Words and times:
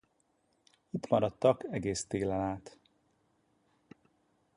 Itt 0.91 1.07
maradtak 1.09 1.63
egész 1.71 2.05
télen 2.05 2.39
át. 2.39 2.77